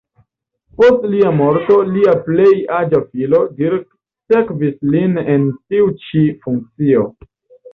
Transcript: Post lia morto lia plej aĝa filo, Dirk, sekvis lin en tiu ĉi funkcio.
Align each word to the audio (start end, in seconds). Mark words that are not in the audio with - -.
Post 0.77 1.03
lia 1.15 1.33
morto 1.41 1.75
lia 1.97 2.15
plej 2.29 2.55
aĝa 2.79 3.01
filo, 3.11 3.43
Dirk, 3.59 3.85
sekvis 4.33 4.75
lin 4.97 5.15
en 5.37 5.47
tiu 5.59 5.95
ĉi 6.07 6.25
funkcio. 6.49 7.07